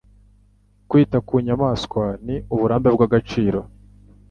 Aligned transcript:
Kwita 0.89 1.17
ku 1.27 1.33
nyamaswa 1.45 2.05
ni 2.25 2.35
uburambe 2.53 2.89
bw'agaciro. 2.95 3.59